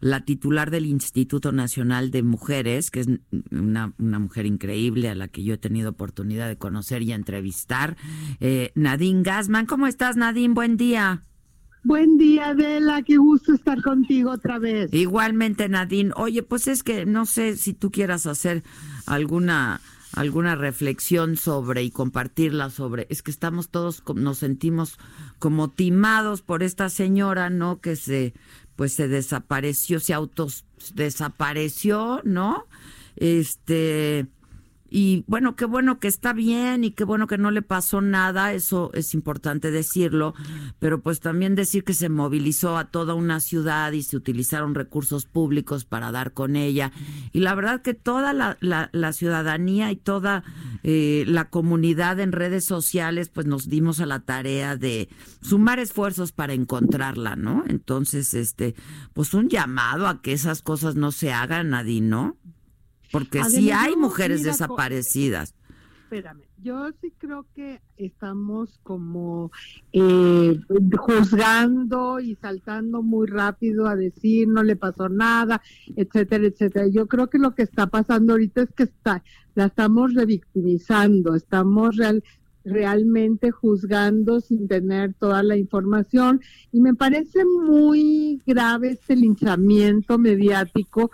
[0.00, 3.08] la titular del Instituto Nacional de Mujeres, que es
[3.50, 7.96] una, mujer increíble a la que yo he tenido oportunidad de conocer y entrevistar,
[8.40, 9.66] eh, Nadine Gassman.
[9.66, 10.54] ¿Cómo estás, Nadine?
[10.54, 11.24] Buen día.
[11.84, 14.92] Buen día, Adela, qué gusto estar contigo otra vez.
[14.92, 16.10] Igualmente, Nadine.
[16.16, 18.62] Oye, pues es que no sé si tú quieras hacer
[19.06, 19.80] alguna
[20.14, 24.98] alguna reflexión sobre y compartirla sobre es que estamos todos nos sentimos
[25.38, 27.80] como timados por esta señora, ¿no?
[27.80, 28.34] Que se
[28.78, 32.64] pues se desapareció, se autos desapareció, ¿no?
[33.16, 34.28] Este
[34.90, 38.54] y bueno, qué bueno que está bien y qué bueno que no le pasó nada,
[38.54, 40.34] eso es importante decirlo,
[40.78, 45.26] pero pues también decir que se movilizó a toda una ciudad y se utilizaron recursos
[45.26, 46.92] públicos para dar con ella.
[47.32, 50.42] Y la verdad que toda la, la, ciudadanía y toda
[50.82, 55.08] eh, la comunidad en redes sociales pues nos dimos a la tarea de
[55.42, 57.64] sumar esfuerzos para encontrarla, ¿no?
[57.68, 58.74] Entonces, este,
[59.12, 62.36] pues un llamado a que esas cosas no se hagan, Nadine, ¿no?
[63.10, 65.54] Porque sí hay mujeres desaparecidas.
[66.04, 69.52] Espérame, yo sí creo que estamos como
[69.92, 70.58] eh,
[70.96, 75.60] juzgando y saltando muy rápido a decir no le pasó nada,
[75.96, 76.86] etcétera, etcétera.
[76.88, 79.22] Yo creo que lo que está pasando ahorita es que está,
[79.54, 82.22] la estamos revictimizando, estamos real,
[82.64, 86.40] realmente juzgando sin tener toda la información
[86.72, 91.10] y me parece muy grave este linchamiento mediático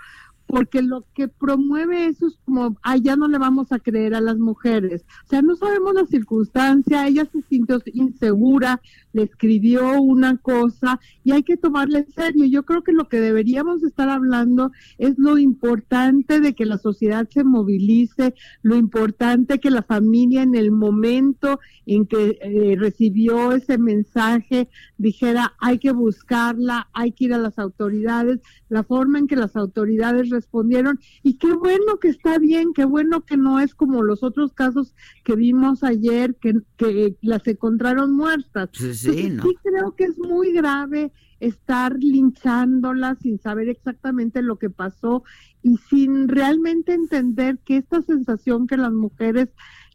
[0.54, 4.20] porque lo que promueve eso es como, ay, ya no le vamos a creer a
[4.20, 5.04] las mujeres.
[5.25, 8.81] O sea, no sabemos la circunstancia, ella se sintió insegura,
[9.12, 12.44] le escribió una cosa y hay que tomarle en serio.
[12.44, 17.28] Yo creo que lo que deberíamos estar hablando es lo importante de que la sociedad
[17.28, 23.76] se movilice, lo importante que la familia en el momento en que eh, recibió ese
[23.76, 29.34] mensaje dijera, hay que buscarla, hay que ir a las autoridades, la forma en que
[29.36, 34.03] las autoridades respondieron y qué bueno que está bien, qué bueno que no es como
[34.03, 34.94] los otros casos
[35.25, 38.69] que vimos ayer que, que las encontraron muertas.
[38.72, 45.25] Sí, creo que es muy grave estar linchándolas sin saber exactamente lo que pasó
[45.62, 49.49] y sin realmente entender que esta sensación que las mujeres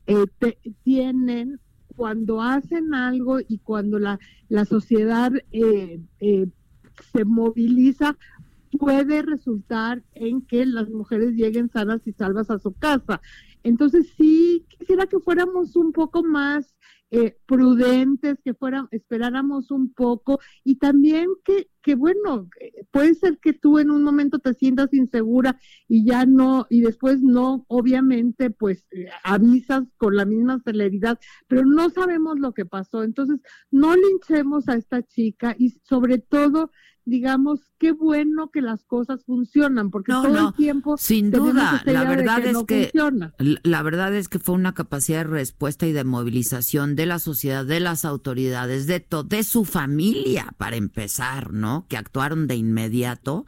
[0.07, 0.25] eh,
[0.83, 1.59] tienen
[1.95, 6.47] cuando hacen algo y cuando la, la sociedad eh, eh,
[7.13, 8.17] se moviliza,
[8.77, 13.21] puede resultar en que las mujeres lleguen sanas y salvas a su casa.
[13.63, 16.75] Entonces sí quisiera que fuéramos un poco más
[17.11, 22.47] eh, prudentes, que fueran, esperáramos un poco y también que, que bueno,
[22.91, 27.23] puede ser que tú en un momento te sientas insegura y ya no, y después
[27.23, 33.03] no, obviamente, pues eh, avisas con la misma celeridad, pero no sabemos lo que pasó.
[33.03, 33.39] Entonces,
[33.71, 36.69] no linchemos a esta chica y sobre todo
[37.09, 42.45] digamos, qué bueno que las cosas funcionan, porque todo el tiempo sin duda, la verdad
[42.45, 42.91] es que
[43.63, 47.65] la verdad es que fue una capacidad de respuesta y de movilización de la sociedad,
[47.65, 51.85] de las autoridades, de de su familia para empezar, ¿no?
[51.87, 53.45] Que actuaron de inmediato.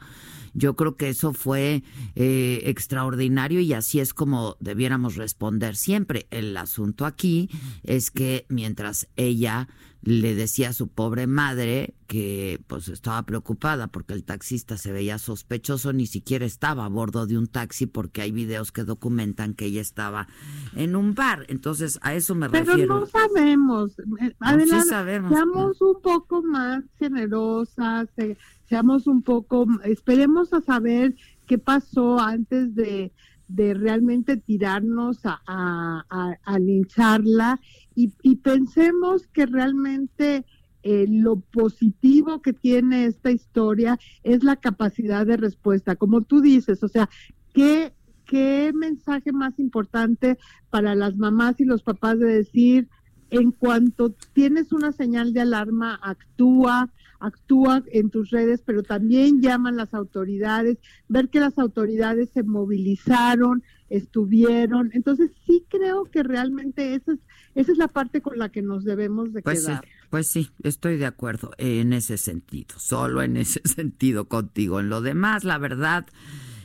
[0.54, 1.82] Yo creo que eso fue
[2.14, 6.26] eh, extraordinario y así es como debiéramos responder siempre.
[6.30, 7.48] El asunto aquí
[7.82, 9.68] es que mientras ella
[10.02, 15.16] le decía a su pobre madre que pues estaba preocupada porque el taxista se veía
[15.18, 19.66] sospechoso, ni siquiera estaba a bordo de un taxi porque hay videos que documentan que
[19.66, 20.26] ella estaba
[20.74, 21.46] en un bar.
[21.48, 22.76] Entonces, a eso me refiero.
[22.76, 23.98] Pero no sabemos.
[24.20, 25.32] Eh, adelante, sabemos.
[25.32, 28.36] Seamos un poco más generosas, eh,
[28.68, 31.14] seamos un poco, esperemos a saber
[31.46, 33.12] qué pasó antes de
[33.54, 36.04] de realmente tirarnos a,
[36.44, 37.60] a, lincharla
[37.94, 40.44] y, pensemos que realmente
[40.82, 46.82] eh, lo positivo que tiene esta historia es la capacidad de respuesta, como tú dices,
[46.82, 47.08] o sea,
[47.52, 47.92] ¿qué,
[48.26, 50.38] qué mensaje más importante
[50.70, 52.88] para las mamás y los papás de decir,
[53.32, 59.76] en cuanto tienes una señal de alarma, actúa, actúa en tus redes, pero también llaman
[59.76, 64.90] las autoridades, ver que las autoridades se movilizaron, estuvieron.
[64.92, 67.20] Entonces sí creo que realmente esa es,
[67.54, 69.82] esa es la parte con la que nos debemos de pues quedar.
[69.82, 74.80] Sí, pues sí, estoy de acuerdo en ese sentido, solo en ese sentido contigo.
[74.80, 76.06] En lo demás, la verdad,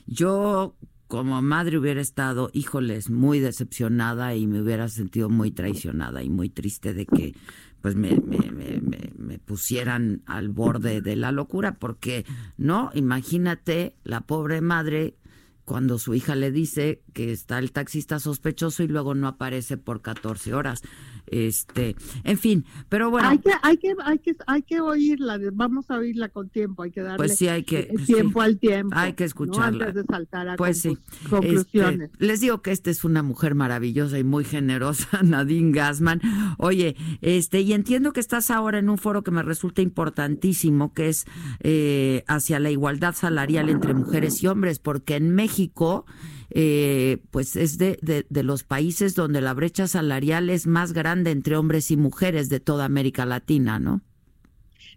[0.05, 0.75] yo
[1.07, 6.49] como madre hubiera estado, híjoles, muy decepcionada y me hubiera sentido muy traicionada y muy
[6.49, 7.33] triste de que
[7.81, 8.81] pues me, me, me,
[9.17, 12.25] me, pusieran al borde de la locura, porque
[12.57, 15.15] no, imagínate la pobre madre
[15.63, 20.01] cuando su hija le dice que está el taxista sospechoso y luego no aparece por
[20.01, 20.81] 14 horas.
[21.27, 23.27] Este, en fin, pero bueno.
[23.27, 26.91] Hay que, hay que, hay que, hay que oírla, vamos a oírla con tiempo, hay
[26.91, 28.95] que darle pues sí, hay que, tiempo al tiempo.
[28.97, 29.87] Hay que escucharla.
[29.87, 30.97] Antes de saltar a pues sí.
[31.29, 32.11] conclusiones.
[32.11, 36.21] Este, les digo que esta es una mujer maravillosa y muy generosa, Nadine Gassman.
[36.57, 41.09] Oye, este, y entiendo que estás ahora en un foro que me resulta importantísimo, que
[41.09, 41.25] es
[41.59, 46.05] eh, hacia la igualdad salarial entre mujeres y hombres, porque en México
[46.49, 51.57] eh, pues es de, de, los países donde la brecha salarial es más grande entre
[51.57, 54.01] hombres y mujeres de toda América Latina, ¿no?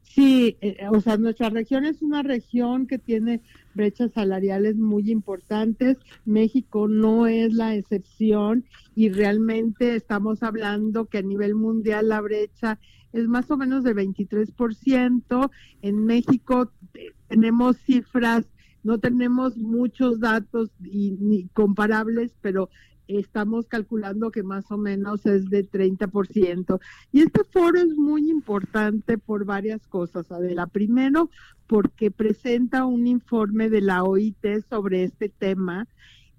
[0.03, 3.41] Sí, eh, o sea, nuestra región es una región que tiene
[3.75, 5.99] brechas salariales muy importantes.
[6.25, 8.65] México no es la excepción
[8.97, 12.79] y realmente estamos hablando que a nivel mundial la brecha
[13.13, 15.51] es más o menos de 23%.
[15.83, 18.47] En México eh, tenemos cifras
[18.83, 22.71] no tenemos muchos datos y, ni comparables, pero
[23.19, 26.81] estamos calculando que más o menos es de 30%.
[27.13, 30.67] Y este foro es muy importante por varias cosas, Adela.
[30.67, 31.31] Primero,
[31.67, 35.89] porque presenta un informe de la OIT sobre este tema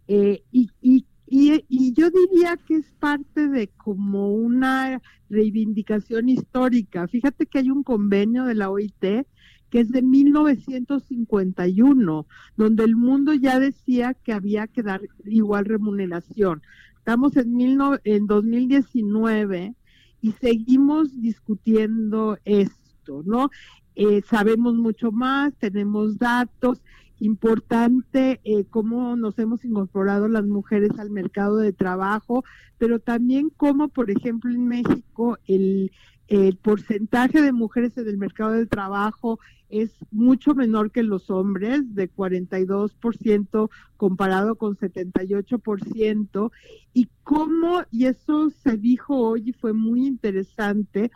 [0.08, 7.08] eh, y, y, y, yo diría que es parte de como una reivindicación histórica.
[7.08, 9.26] Fíjate que hay un convenio de la OIT
[9.72, 12.28] que es de 1951,
[12.58, 16.62] donde el mundo ya decía que había que dar igual remuneración.
[16.98, 17.58] Estamos en,
[18.04, 19.74] en 2019
[20.22, 23.50] y seguimos discutiendo esto, ¿no?
[23.96, 26.84] Eh, sabemos mucho más, tenemos datos,
[27.20, 32.44] importante eh, cómo nos hemos incorporado las mujeres al mercado de trabajo,
[32.78, 35.94] pero también cómo, por ejemplo, en México el,
[36.32, 39.38] el porcentaje de mujeres en el mercado del trabajo
[39.68, 46.52] es mucho menor que los hombres, de 42% comparado con 78%,
[46.94, 51.12] y cómo, y eso se dijo hoy y fue muy interesante,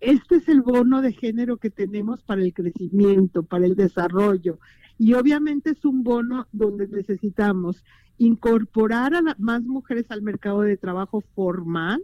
[0.00, 4.58] este es el bono de género que tenemos para el crecimiento, para el desarrollo,
[4.96, 7.84] y obviamente es un bono donde necesitamos
[8.16, 12.02] incorporar a más mujeres al mercado de trabajo formal,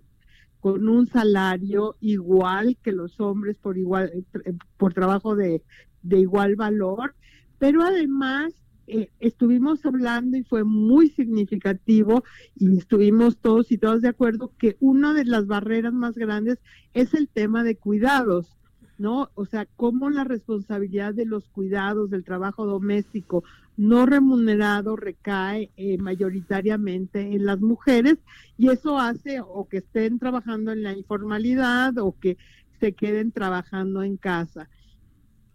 [0.62, 5.60] con un salario igual que los hombres por igual eh, por trabajo de,
[6.08, 7.16] igual valor,
[7.58, 8.54] pero además
[8.86, 12.22] eh, estuvimos hablando y fue muy significativo
[12.54, 16.60] y estuvimos todos y todas de acuerdo que una de las barreras más grandes
[16.94, 18.56] es el tema de cuidados.
[19.02, 19.30] ¿No?
[19.34, 23.42] O sea, cómo la responsabilidad de los cuidados, del trabajo doméstico
[23.76, 28.18] no remunerado recae eh, mayoritariamente en las mujeres
[28.56, 32.36] y eso hace o que estén trabajando en la informalidad o que
[32.78, 34.68] se queden trabajando en casa.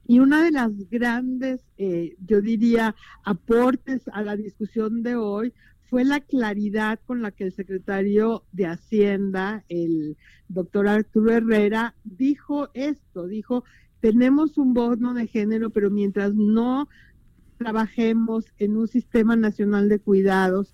[0.06, 5.54] Y una de las grandes, eh, yo diría, aportes a la discusión de hoy
[5.90, 10.18] fue la claridad con la que el secretario de Hacienda, el
[10.50, 13.64] doctor Arturo Herrera, dijo esto, dijo,
[14.02, 16.90] tenemos un bono de género, pero mientras no
[17.58, 20.74] trabajemos en un sistema nacional de cuidados,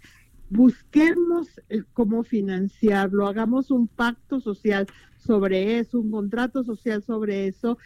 [0.49, 1.61] busquemos
[1.93, 7.77] cómo financiarlo, hagamos un pacto social sobre eso, un contrato social sobre eso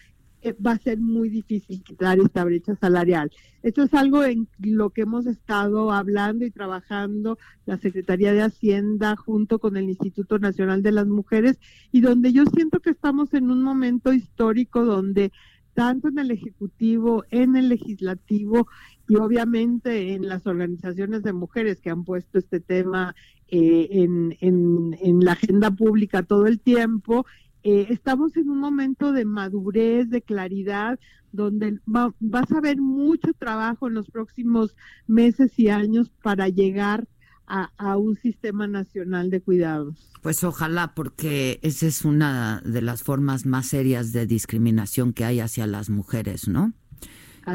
[0.66, 3.32] va a ser muy difícil quitar esta brecha salarial.
[3.64, 9.16] Esto es algo en lo que hemos estado hablando y trabajando la Secretaría de Hacienda
[9.16, 11.60] junto con el Instituto Nacional de las Mujeres
[11.92, 15.32] y donde yo siento que estamos en un momento histórico donde
[15.74, 18.68] tanto en el Ejecutivo, en el Legislativo
[19.08, 23.16] y obviamente en las organizaciones de mujeres que han puesto este tema
[23.50, 27.26] eh, en la agenda pública todo el tiempo
[27.70, 30.98] eh, estamos en un momento de madurez, de claridad,
[31.34, 34.74] donde vas a ver mucho trabajo en los próximos
[35.06, 37.10] meses y años para llegar
[37.46, 40.10] a, un sistema nacional de cuidados.
[40.22, 45.42] Pues ojalá, porque esa es una de las formas más serias de discriminación que hay
[45.42, 46.72] hacia las mujeres, ¿no?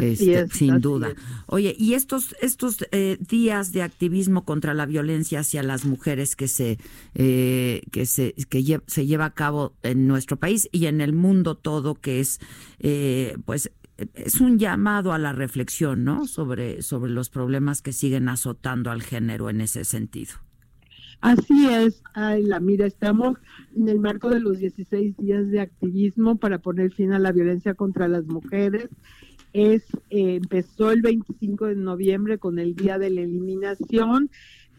[0.01, 1.15] Este, sin duda.
[1.47, 6.49] Oye, y estos estos eh, días de activismo contra la violencia hacia las mujeres que
[6.49, 6.79] se
[7.15, 11.57] eh, que se que se lleva a cabo en nuestro país y en el mundo
[11.57, 12.41] todo, que es
[12.79, 13.71] eh, pues
[14.15, 16.27] es un llamado a la reflexión, ¿no?
[16.27, 20.33] Sobre sobre los problemas que siguen azotando al género en ese sentido.
[21.21, 23.39] Así es, la mira, estamos
[23.77, 27.75] en el marco de los 16 días de activismo para poner fin a la violencia
[27.75, 28.89] contra las mujeres
[29.53, 34.31] es eh, empezó el 25 de noviembre con el día de la eliminación,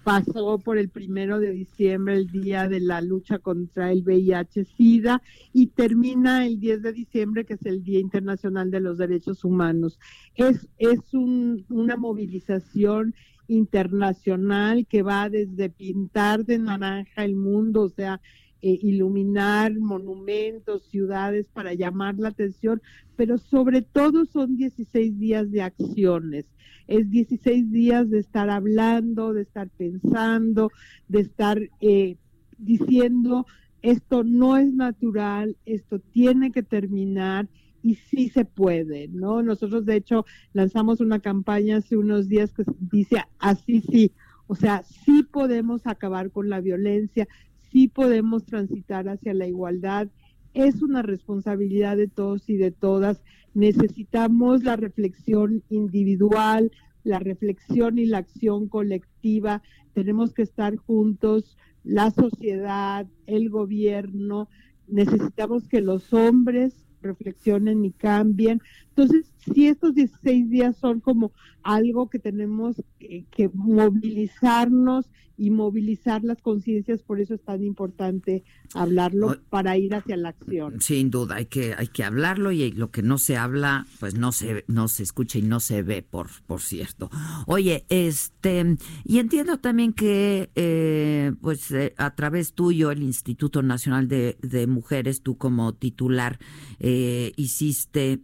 [0.03, 5.21] pasó por el primero de diciembre el día de la lucha contra el VIH/SIDA
[5.53, 9.99] y termina el 10 de diciembre que es el Día Internacional de los Derechos Humanos.
[10.35, 13.15] Es es una movilización
[13.47, 18.21] internacional que va desde pintar de naranja el mundo, o sea,
[18.65, 22.81] eh, iluminar monumentos, ciudades para llamar la atención,
[23.17, 26.45] pero sobre todo son 16 días de acciones.
[26.87, 30.71] Es 16 días de estar hablando, de estar pensando,
[31.09, 32.15] de estar eh,
[32.57, 33.45] diciendo
[33.81, 37.49] esto no es natural, esto tiene que terminar
[37.81, 39.43] y sí se puede, ¿no?
[39.43, 44.13] Nosotros de hecho lanzamos una campaña hace unos días que dice así sí,
[44.47, 47.27] o sea, sí podemos acabar con la violencia,
[47.73, 50.07] sí podemos transitar hacia la igualdad.
[50.53, 53.21] Es una responsabilidad de todos y de todas.
[53.55, 56.71] Necesitamos la reflexión individual,
[57.03, 59.63] la reflexión y la acción colectiva.
[59.93, 64.47] Tenemos que estar juntos, la sociedad, el gobierno.
[64.87, 68.61] Necesitamos que los hombres reflexionen y cambien.
[68.95, 71.31] Entonces, si estos 16 días son como
[71.63, 78.43] algo que tenemos que, movilizarnos y movilizar las conciencias, por eso es tan importante
[78.75, 80.79] hablarlo para ir hacia la acción.
[80.79, 84.31] Sin duda, hay que hay que hablarlo y lo que no se habla, pues no
[84.31, 87.09] se no se escucha y no se ve, por por cierto.
[87.47, 94.07] Oye, este y entiendo también que eh, pues eh, a través tuyo el Instituto Nacional
[94.07, 96.37] de, de Mujeres, tú como titular
[96.79, 98.21] eh, hiciste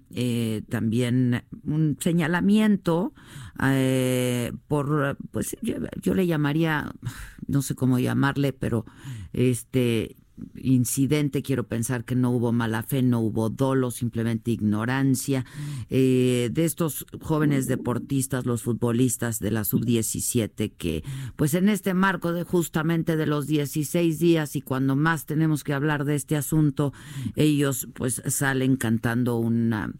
[0.62, 3.14] también un señalamiento
[3.64, 6.92] eh, por, pues yo, le llamaría,
[7.48, 8.86] no sé cómo llamarle, pero
[9.34, 10.16] este
[10.56, 15.46] incidente, quiero pensar que no hubo mala fe, no hubo dolo, simplemente ignorancia
[15.90, 21.04] eh, de estos jóvenes deportistas, los futbolistas de la sub-17, que
[21.36, 25.74] pues en este marco de justamente de los 16 días y cuando más tenemos que
[25.74, 26.94] hablar de este asunto,
[27.36, 29.94] ellos pues salen cantando una,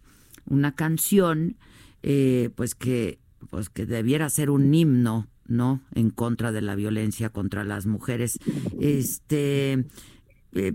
[0.50, 1.56] una canción
[2.02, 5.80] eh, pues que pues que debiera ser un himno, ¿no?
[5.94, 8.38] En contra de la violencia contra las mujeres.
[8.78, 9.86] Este,
[10.52, 10.72] eh,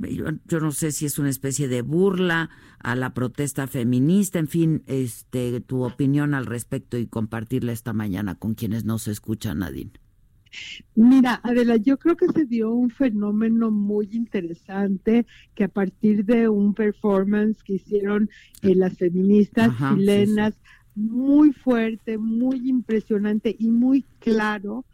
[0.48, 4.84] yo, no sé si es una especie de burla a la protesta feminista, en fin,
[4.88, 9.92] este, tu opinión al respecto y compartirla esta mañana con quienes no se escuchan, Nadine.
[10.96, 16.50] Mira, Adela, yo creo que se dio un fenómeno muy interesante que a partir de
[16.50, 18.30] un performance que hicieron
[18.62, 20.54] eh, las feministas chilenas,
[20.96, 24.86] muy fuerte, muy impresionante y muy claro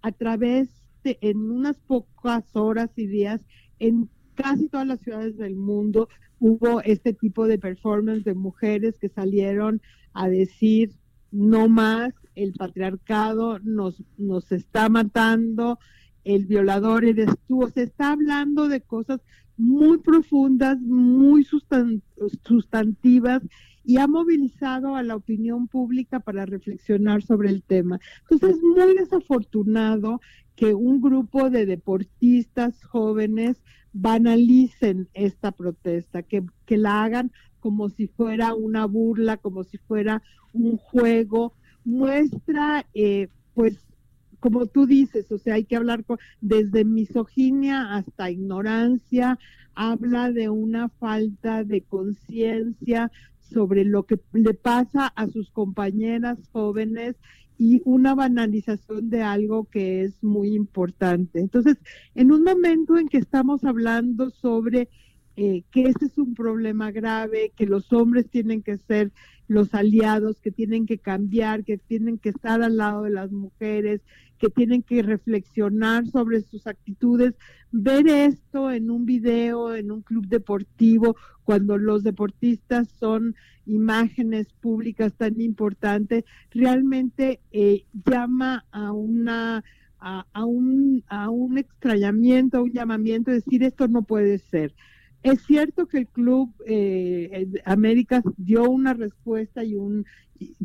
[0.00, 0.70] a través
[1.04, 3.42] de, en unas pocas horas y días,
[3.78, 6.08] en casi todas las ciudades del mundo
[6.38, 9.82] hubo este tipo de performance de mujeres que salieron
[10.14, 10.92] a decir
[11.30, 15.78] no más, el patriarcado nos, nos está matando,
[16.24, 19.20] el violador eres tú, se está hablando de cosas
[19.56, 21.46] muy profundas, muy
[22.44, 23.42] sustantivas
[23.84, 28.00] y ha movilizado a la opinión pública para reflexionar sobre el tema.
[28.22, 30.20] Entonces es muy desafortunado
[30.56, 38.06] que un grupo de deportistas jóvenes banalicen esta protesta, que, que la hagan como si
[38.08, 43.78] fuera una burla, como si fuera un juego, muestra eh, pues
[44.40, 46.04] como tú dices, o sea, hay que hablar
[46.40, 49.38] desde misoginia hasta ignorancia,
[49.74, 57.16] habla de una falta de conciencia sobre lo que le pasa a sus compañeras jóvenes
[57.58, 61.40] y una banalización de algo que es muy importante.
[61.40, 61.76] Entonces,
[62.14, 64.88] en un momento en que estamos hablando sobre
[65.36, 69.12] eh, que este es un problema grave, que los hombres tienen que ser
[69.48, 74.00] los aliados, que tienen que cambiar, que tienen que estar al lado de las mujeres,
[74.38, 77.34] que tienen que reflexionar sobre sus actitudes,
[77.72, 83.34] ver esto en un video, en un club deportivo, cuando los deportistas son
[83.66, 89.64] imágenes públicas tan importantes, realmente eh, llama a una
[90.00, 94.74] a, un, a un extrañamiento, a un llamamiento, decir esto no puede ser.
[95.22, 97.48] Es cierto que el Club eh,
[98.36, 100.06] dio una respuesta y un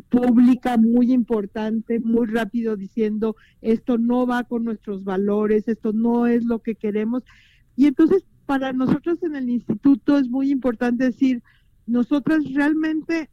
[0.08, 6.44] pública muy importante, muy rápido diciendo esto no va con nuestros valores, esto no es
[6.44, 7.22] lo que queremos.
[7.76, 11.42] Y entonces para nosotros en el instituto es muy importante decir,
[11.86, 13.28] nosotras realmente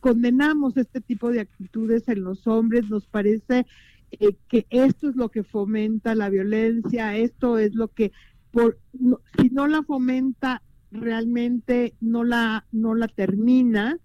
[0.00, 3.66] condenamos este tipo de actitudes en los hombres, nos parece
[4.12, 8.12] eh, que esto es lo que fomenta la violencia, esto es lo que,
[8.52, 8.78] por,
[9.36, 13.98] si no la fomenta, realmente no la, no la termina.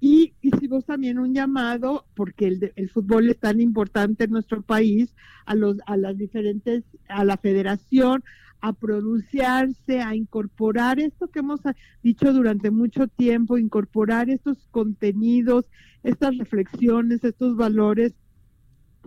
[0.00, 5.12] Y hicimos también un llamado, porque el, el fútbol es tan importante en nuestro país,
[5.44, 8.22] a, los, a las diferentes, a la federación,
[8.60, 11.60] a pronunciarse, a incorporar esto que hemos
[12.02, 15.64] dicho durante mucho tiempo, incorporar estos contenidos,
[16.02, 18.14] estas reflexiones, estos valores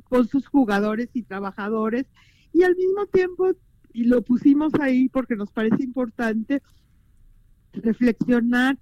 [0.06, 2.06] con sus jugadores y trabajadores
[2.54, 3.52] y al mismo tiempo,
[3.94, 6.62] y lo pusimos ahí porque nos parece importante,
[7.74, 8.78] reflexionar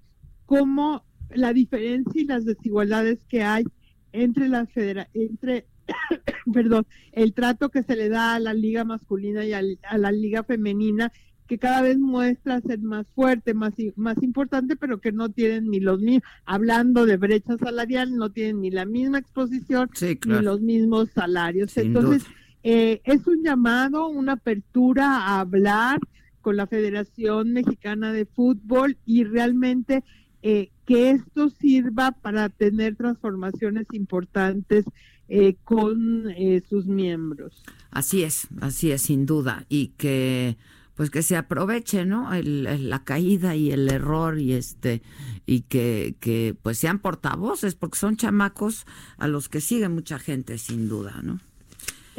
[0.46, 3.64] cómo la diferencia y las desigualdades que hay
[4.12, 5.68] entre la federa entre
[6.54, 10.44] perdón, el trato que se le da a la liga masculina y a la liga
[10.44, 11.12] femenina,
[11.48, 15.80] que cada vez muestra ser más fuerte, más, más importante, pero que no tienen ni
[15.80, 21.10] los mismos, hablando de brecha salarial, no tienen ni la misma exposición, ni los mismos
[21.10, 21.76] salarios.
[21.78, 22.24] Entonces,
[22.64, 26.00] eh, es un llamado, una apertura a hablar
[26.42, 30.04] con la Federación Mexicana de Fútbol y realmente
[30.42, 34.86] eh, que esto sirva para tener transformaciones importantes
[35.28, 37.62] eh, con eh, sus miembros.
[37.92, 40.58] Así es, así es, sin duda, y que
[40.96, 42.30] pues que se aproveche, ¿no?
[42.34, 45.02] la caída y el error y este
[45.46, 48.86] y que, que pues sean portavoces porque son chamacos
[49.18, 51.40] a los que sigue mucha gente sin duda, ¿no?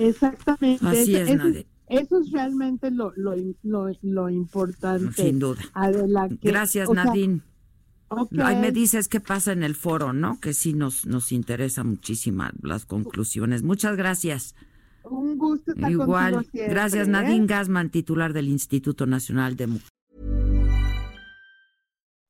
[0.01, 0.87] Exactamente.
[0.87, 1.49] Así es, eso,
[1.89, 3.35] eso es realmente lo, lo,
[4.03, 5.23] lo, importante.
[5.23, 5.61] Sin duda.
[6.43, 7.43] Gracias, Nadine.
[8.43, 10.41] Ahí me dices qué pasa en el foro, ¿no?
[10.41, 13.63] Que sí nos, nos interesa muchísimo las conclusiones.
[13.63, 14.55] Muchas gracias.
[15.05, 16.47] Un gusto estar Igual.
[16.53, 17.11] gracias, ¿eh?
[17.11, 19.91] Nadine Gassman, titular del Instituto Nacional de Mujeres.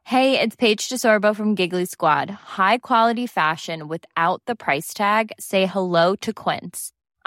[0.05, 2.31] Hey, it's Paige DeSorbo from Giggly Squad.
[2.31, 5.31] High quality fashion without the price tag.
[5.39, 6.93] Say hello to Quince.